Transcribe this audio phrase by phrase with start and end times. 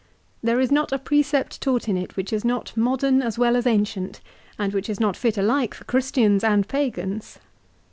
[0.41, 3.67] There is not a precept taught in it which is not modern as well as
[3.67, 4.19] ancient,
[4.57, 7.37] and which is not fit alike for Christians and Pagans.